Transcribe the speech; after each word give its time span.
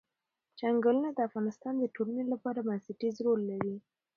چنګلونه 0.59 1.09
د 1.13 1.19
افغانستان 1.27 1.73
د 1.79 1.85
ټولنې 1.95 2.23
لپاره 2.33 2.65
بنسټيز 2.67 3.15
رول 3.25 3.41
لري. 3.51 3.75